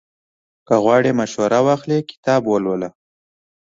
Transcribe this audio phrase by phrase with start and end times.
[0.67, 2.89] که غواړې مشوره واخلې، کتاب ولوله.